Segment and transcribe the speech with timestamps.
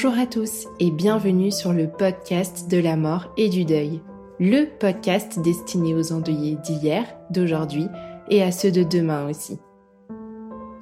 [0.00, 4.00] Bonjour à tous et bienvenue sur le podcast de la mort et du deuil.
[4.38, 7.88] Le podcast destiné aux endeuillés d'hier, d'aujourd'hui
[8.30, 9.58] et à ceux de demain aussi.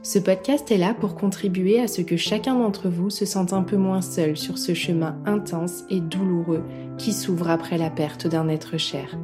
[0.02, 3.62] Ce podcast est là pour contribuer à ce que chacun d'entre vous se sente un
[3.62, 6.62] peu moins seul sur ce chemin intense et douloureux
[6.98, 9.16] qui s'ouvre après la perte d'un être cher.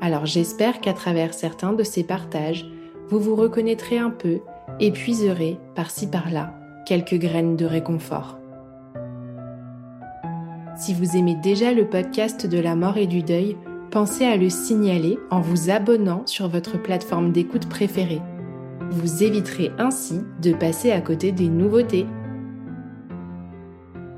[0.00, 2.66] Alors j'espère qu'à travers certains de ces partages,
[3.10, 4.40] vous vous reconnaîtrez un peu
[4.80, 6.52] et puiserez par-ci par-là
[6.84, 8.38] quelques graines de réconfort.
[10.76, 13.56] Si vous aimez déjà le podcast de la mort et du deuil,
[13.92, 18.20] pensez à le signaler en vous abonnant sur votre plateforme d'écoute préférée.
[18.90, 22.06] Vous éviterez ainsi de passer à côté des nouveautés.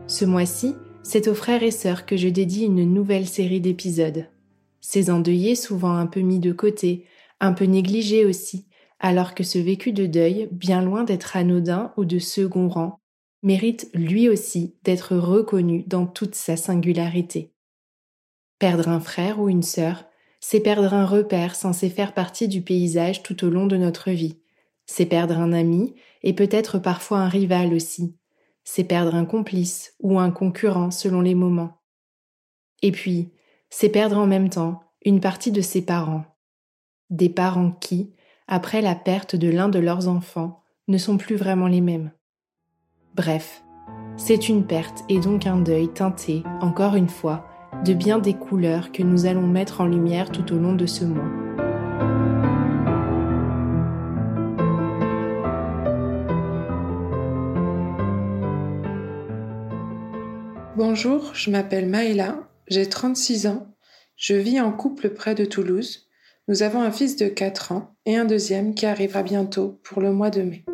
[0.07, 4.27] Ce mois-ci, c'est aux frères et sœurs que je dédie une nouvelle série d'épisodes.
[4.81, 7.05] Ces endeuillés souvent un peu mis de côté,
[7.39, 8.67] un peu négligés aussi,
[8.99, 12.99] alors que ce vécu de deuil, bien loin d'être anodin ou de second rang,
[13.43, 17.53] mérite lui aussi d'être reconnu dans toute sa singularité.
[18.59, 20.05] Perdre un frère ou une sœur,
[20.41, 24.39] c'est perdre un repère censé faire partie du paysage tout au long de notre vie.
[24.87, 28.17] C'est perdre un ami et peut-être parfois un rival aussi.
[28.65, 31.83] C'est perdre un complice ou un concurrent selon les moments.
[32.83, 33.33] Et puis,
[33.71, 36.25] c'est perdre en même temps une partie de ses parents.
[37.11, 38.13] Des parents qui,
[38.49, 42.13] après la perte de l'un de leurs enfants, ne sont plus vraiment les mêmes.
[43.17, 43.65] Bref,
[44.19, 47.49] c'est une perte et donc un deuil teinté, encore une fois,
[47.83, 51.07] de bien des couleurs que nous allons mettre en lumière tout au long de ce
[51.07, 51.25] mois.
[60.77, 63.75] Bonjour, je m'appelle Maëla, j'ai 36 ans,
[64.17, 66.11] je vis en couple près de Toulouse.
[66.49, 70.13] Nous avons un fils de 4 ans et un deuxième qui arrivera bientôt pour le
[70.13, 70.67] mois de mai.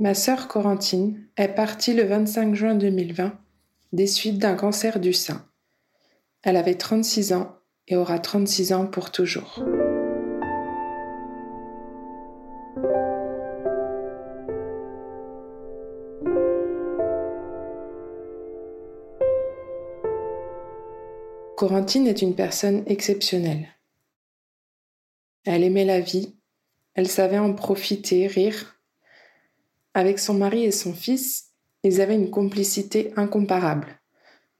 [0.00, 3.36] Ma sœur Corentine est partie le 25 juin 2020
[3.92, 5.44] des suites d'un cancer du sein.
[6.44, 7.56] Elle avait 36 ans
[7.88, 9.64] et aura 36 ans pour toujours.
[21.56, 23.66] Corentine est une personne exceptionnelle.
[25.44, 26.36] Elle aimait la vie,
[26.94, 28.77] elle savait en profiter, rire,
[29.98, 31.50] avec son mari et son fils,
[31.82, 34.00] ils avaient une complicité incomparable.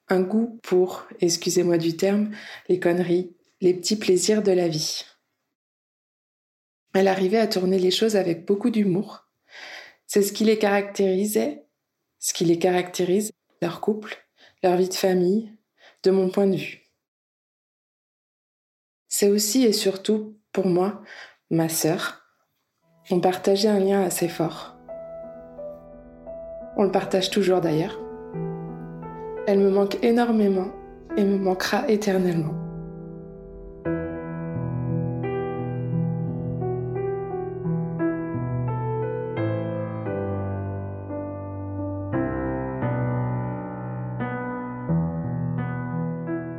[0.08, 2.34] Un goût pour, excusez-moi du terme,
[2.68, 5.04] les conneries, les petits plaisirs de la vie.
[6.92, 9.28] Elle arrivait à tourner les choses avec beaucoup d'humour.
[10.08, 11.66] C'est ce qui les caractérisait,
[12.18, 13.30] ce qui les caractérise,
[13.62, 14.26] leur couple,
[14.64, 15.52] leur vie de famille,
[16.02, 16.82] de mon point de vue.
[19.06, 21.00] C'est aussi et surtout, pour moi,
[21.50, 22.24] ma sœur.
[23.10, 24.77] On partageait un lien assez fort.
[26.80, 27.98] On le partage toujours d'ailleurs.
[29.48, 30.68] Elle me manque énormément
[31.16, 32.54] et me manquera éternellement.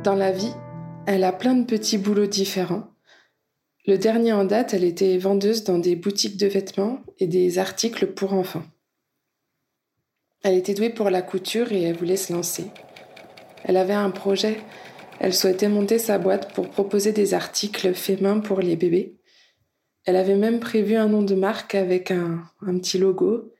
[0.04, 0.52] Dans la vie,
[1.06, 2.88] elle a plein de petits boulots différents.
[3.86, 8.08] Le dernier en date, elle était vendeuse dans des boutiques de vêtements et des articles
[8.08, 8.64] pour enfants.
[10.42, 12.64] Elle était douée pour la couture et elle voulait se lancer.
[13.64, 14.60] Elle avait un projet.
[15.18, 19.18] Elle souhaitait monter sa boîte pour proposer des articles faits main pour les bébés.
[20.06, 23.52] Elle avait même prévu un nom de marque avec un, petit logo.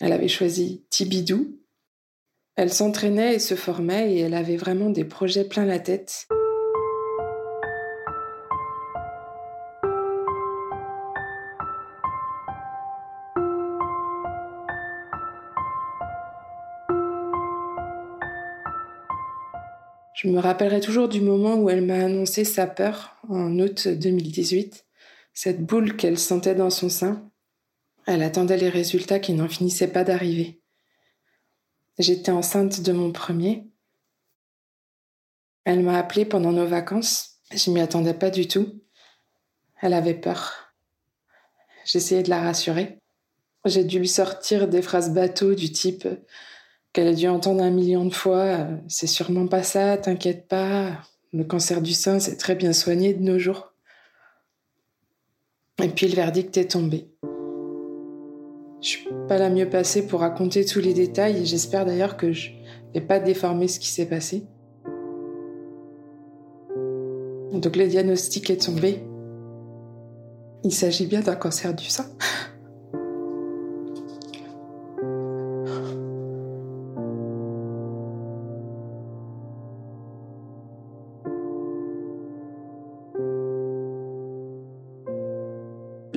[0.00, 1.60] Elle avait choisi Tibidou.
[2.56, 6.26] Elle s'entraînait et se formait et elle avait vraiment des projets plein la tête.
[20.16, 24.86] Je me rappellerai toujours du moment où elle m'a annoncé sa peur en août 2018,
[25.34, 27.30] cette boule qu'elle sentait dans son sein.
[28.06, 30.62] Elle attendait les résultats qui n'en finissaient pas d'arriver.
[31.98, 33.68] J'étais enceinte de mon premier.
[35.64, 37.42] Elle m'a appelée pendant nos vacances.
[37.54, 38.82] Je m'y attendais pas du tout.
[39.82, 40.72] Elle avait peur.
[41.84, 43.02] J'essayais de la rassurer.
[43.66, 46.08] J'ai dû lui sortir des phrases bateaux du type
[46.96, 48.68] qu'elle a dû entendre un million de fois.
[48.88, 50.92] C'est sûrement pas ça, t'inquiète pas.
[51.34, 53.74] Le cancer du sein, c'est très bien soigné de nos jours.
[55.82, 57.10] Et puis le verdict est tombé.
[58.80, 62.32] Je suis pas la mieux passée pour raconter tous les détails et j'espère d'ailleurs que
[62.32, 62.52] je
[62.94, 64.44] n'ai pas déformé ce qui s'est passé.
[67.52, 69.02] Donc le diagnostic est tombé.
[70.64, 72.06] Il s'agit bien d'un cancer du sein.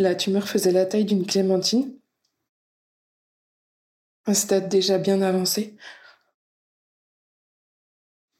[0.09, 1.95] La tumeur faisait la taille d'une clémentine
[4.25, 5.77] un stade déjà bien avancé.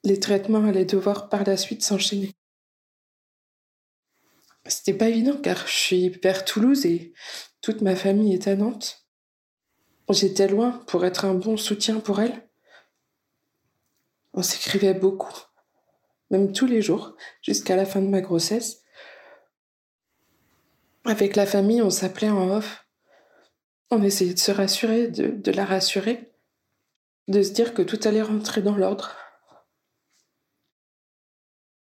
[0.04, 2.33] Les traitements allaient devoir par la suite s'enchaîner.
[4.66, 7.13] C'était pas évident car je suis père Toulouse et
[7.62, 9.07] toute ma famille est à Nantes.
[10.10, 12.50] J'étais loin pour être un bon soutien pour elle.
[14.33, 15.38] On s'écrivait beaucoup,
[16.31, 18.81] même tous les jours, jusqu'à la fin de ma grossesse.
[21.05, 22.85] Avec la famille, on s'appelait en off.
[23.91, 26.31] On essayait de se rassurer, de, la rassurer,
[27.27, 29.15] de se dire que tout allait rentrer dans l'ordre.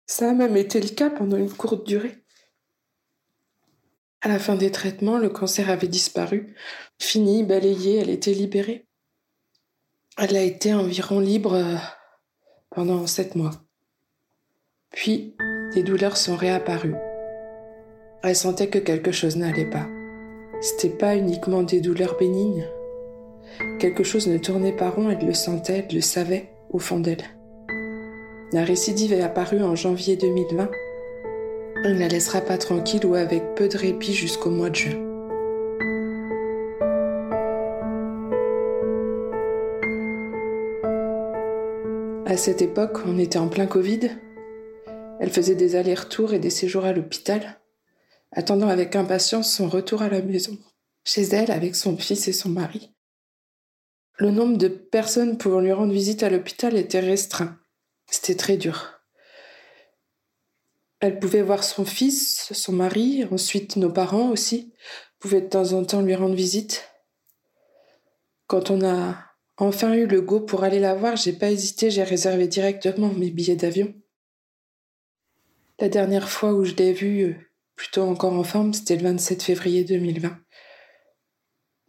[0.06, 2.24] Ça a même été le cas pendant une courte durée.
[4.20, 6.54] À la fin des traitements, le cancer avait disparu.
[7.00, 8.88] Fini, balayé, elle était libérée.
[10.16, 11.76] Elle a été environ libre euh,
[12.70, 13.52] pendant sept mois.
[14.90, 15.36] Puis,
[15.74, 16.96] des douleurs sont réapparues.
[18.28, 19.86] Elle sentait que quelque chose n'allait pas.
[20.60, 22.66] C'était pas uniquement des douleurs bénignes.
[23.78, 27.22] Quelque chose ne tournait pas rond, elle le sentait, elle le savait au fond d'elle.
[28.52, 30.68] La récidive est apparue en janvier 2020.
[31.84, 34.98] On ne la laissera pas tranquille ou avec peu de répit jusqu'au mois de juin.
[42.26, 44.10] À cette époque, on était en plein Covid.
[45.20, 47.56] Elle faisait des allers-retours et des séjours à l'hôpital
[48.32, 50.58] attendant avec impatience son retour à la maison,
[51.04, 52.92] chez elle avec son fils et son mari.
[54.18, 57.58] Le nombre de personnes pouvant lui rendre visite à l'hôpital était restreint.
[58.10, 59.00] C'était très dur.
[61.00, 64.72] Elle pouvait voir son fils, son mari, ensuite nos parents aussi,
[65.18, 66.88] pouvaient de temps en temps lui rendre visite.
[68.46, 69.16] Quand on a
[69.58, 73.30] enfin eu le go pour aller la voir, j'ai pas hésité, j'ai réservé directement mes
[73.30, 73.92] billets d'avion.
[75.78, 79.84] La dernière fois où je l'ai vue, plutôt encore en forme, c'était le 27 février
[79.84, 80.36] 2020,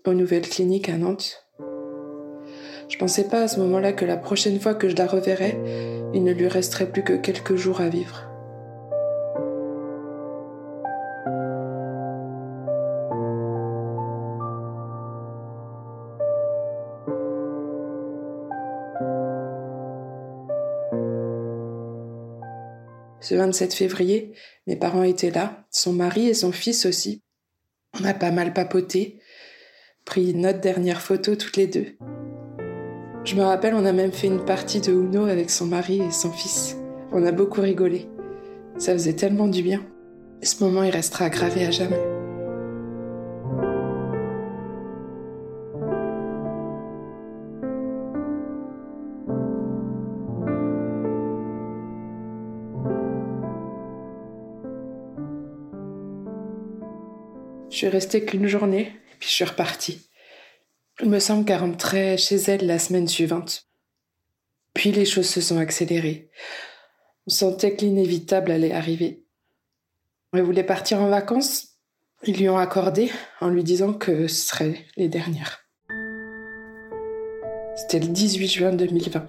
[0.06, 1.48] aux nouvelles cliniques à Nantes.
[2.90, 5.58] Je pensais pas à ce moment-là que la prochaine fois que je la reverrais,
[6.14, 8.28] il ne lui resterait plus que quelques jours à vivre.
[23.20, 24.32] Ce 27 février,
[24.68, 27.22] mes parents étaient là, son mari et son fils aussi.
[28.00, 29.20] On a pas mal papoté,
[30.06, 31.98] pris notre dernière photo toutes les deux.
[33.24, 36.12] Je me rappelle, on a même fait une partie de Uno avec son mari et
[36.12, 36.78] son fils.
[37.12, 38.08] On a beaucoup rigolé.
[38.78, 39.86] Ça faisait tellement du bien.
[40.42, 42.17] Ce moment, il restera gravé à jamais.
[57.78, 60.10] Je suis restée qu'une journée, puis je suis repartie.
[61.00, 63.68] Il me semble qu'elle rentrait chez elle la semaine suivante.
[64.74, 66.32] Puis les choses se sont accélérées.
[67.28, 69.22] On sentait que l'inévitable allait arriver.
[70.34, 71.78] Elle voulait partir en vacances.
[72.24, 75.60] Ils lui ont accordé en lui disant que ce seraient les dernières.
[77.76, 79.28] C'était le 18 juin 2020.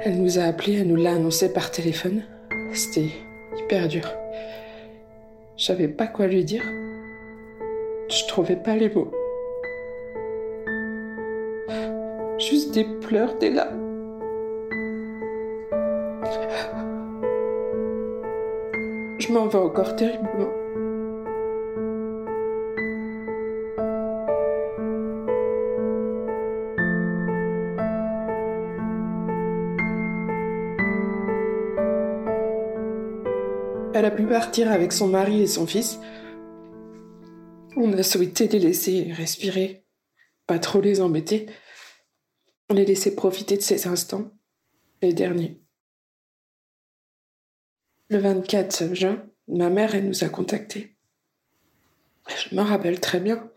[0.00, 2.24] Elle nous a appelés, elle nous l'a annoncé par téléphone.
[2.74, 3.12] C'était
[3.56, 4.12] hyper dur.
[5.58, 6.62] Je savais pas quoi lui dire.
[8.08, 9.10] Je trouvais pas les mots.
[12.38, 13.88] Juste des pleurs, des larmes.
[19.18, 20.57] Je m'en vais encore terriblement.
[33.98, 35.98] Elle a pu partir avec son mari et son fils,
[37.76, 39.84] on a souhaité les laisser respirer,
[40.46, 41.46] pas trop les embêter.
[42.70, 44.30] On les laissait profiter de ces instants,
[45.02, 45.60] les derniers.
[48.08, 50.96] Le 24 juin, ma mère, elle nous a contactés.
[52.28, 53.50] Je me rappelle très bien.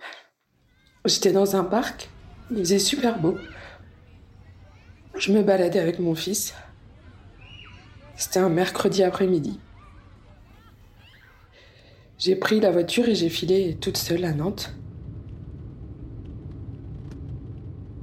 [1.05, 2.09] J'étais dans un parc,
[2.49, 3.37] il faisait super beau.
[5.15, 6.55] Je me baladais avec mon fils.
[8.15, 9.59] C'était un mercredi après-midi.
[12.21, 14.75] J'ai pris la voiture et j'ai filé toute seule à Nantes.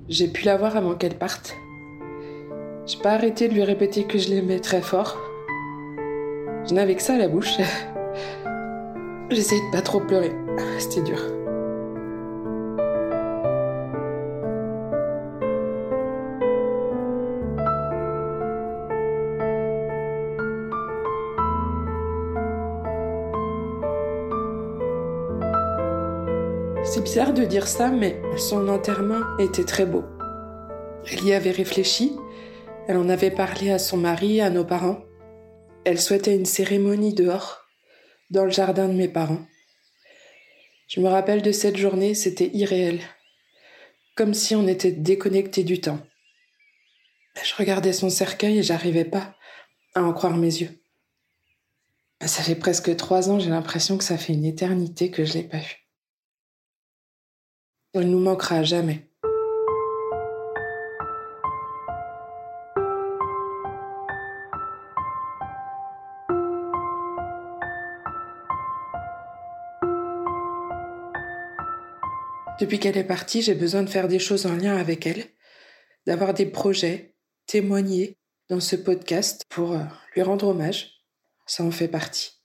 [0.08, 1.54] J'ai pu la voir avant qu'elle parte.
[2.84, 5.16] J'ai pas arrêté de lui répéter que je l'aimais très fort.
[6.66, 7.58] Je n'avais que ça à la bouche.
[9.30, 10.32] J'essayais de pas trop pleurer.
[10.80, 11.37] C'était dur.
[26.90, 30.04] C'est bizarre de dire ça, mais son enterrement était très beau.
[31.04, 32.16] Elle y avait réfléchi,
[32.88, 35.04] elle en avait parlé à son mari, à nos parents.
[35.84, 37.66] Elle souhaitait une cérémonie dehors,
[38.30, 39.44] dans le jardin de mes parents.
[40.88, 43.00] Je me rappelle de cette journée, c'était irréel,
[44.16, 46.00] comme si on était déconnecté du temps.
[47.44, 49.36] Je regardais son cercueil et j'arrivais pas
[49.94, 50.82] à en croire mes yeux.
[52.24, 55.44] Ça fait presque trois ans, j'ai l'impression que ça fait une éternité que je l'ai
[55.44, 55.87] pas vue.
[57.94, 59.08] Elle nous manquera jamais.
[72.60, 75.24] Depuis qu'elle est partie, j'ai besoin de faire des choses en lien avec elle,
[76.06, 77.14] d'avoir des projets,
[77.46, 78.18] témoigner
[78.50, 81.04] dans ce podcast pour euh, lui rendre hommage.
[81.46, 82.37] Ça en fait partie.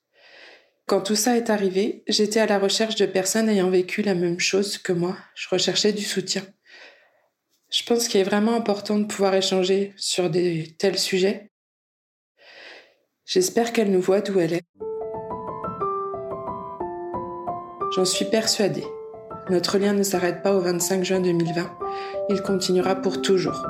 [0.86, 4.40] Quand tout ça est arrivé, j'étais à la recherche de personnes ayant vécu la même
[4.40, 5.16] chose que moi.
[5.34, 6.44] Je recherchais du soutien.
[7.72, 11.52] Je pense qu'il est vraiment important de pouvoir échanger sur des tels sujets.
[13.26, 14.66] J'espère qu'elle nous voit d'où elle est.
[17.96, 18.86] J'en suis persuadée.
[19.50, 21.78] Notre lien ne s'arrête pas au 25 juin 2020.
[22.30, 23.66] Il continuera pour toujours.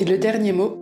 [0.00, 0.78] Et le dernier mot,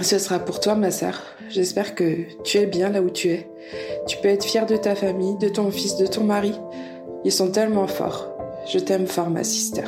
[0.00, 1.20] ce sera pour toi, ma sœur.
[1.50, 3.50] J'espère que tu es bien là où tu es.
[4.06, 6.54] Tu peux être fière de ta famille, de ton fils, de ton mari.
[7.24, 8.32] Ils sont tellement forts.
[8.72, 9.84] Je t'aime fort, ma sister.